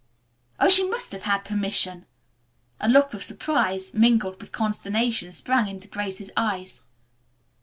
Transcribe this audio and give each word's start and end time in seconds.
"Oh, 0.59 0.67
she 0.67 0.89
must 0.89 1.11
have 1.11 1.21
had 1.21 1.45
permission!" 1.45 2.07
A 2.79 2.89
look 2.89 3.13
of 3.13 3.23
surprise, 3.23 3.93
mingled 3.93 4.41
with 4.41 4.51
consternation, 4.51 5.31
sprang 5.31 5.67
into 5.67 5.87
Grace's 5.87 6.31
eyes. 6.35 6.81